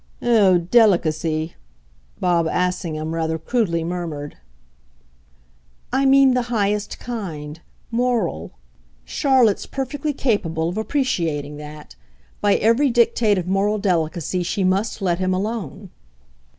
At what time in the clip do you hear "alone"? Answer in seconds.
15.35-15.91